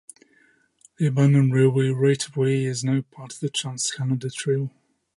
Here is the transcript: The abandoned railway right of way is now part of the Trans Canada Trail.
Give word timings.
The 0.97 1.05
abandoned 1.05 1.53
railway 1.53 1.89
right 1.89 2.27
of 2.27 2.35
way 2.35 2.65
is 2.65 2.83
now 2.83 3.01
part 3.01 3.33
of 3.33 3.39
the 3.39 3.51
Trans 3.51 3.91
Canada 3.91 4.31
Trail. 4.31 4.71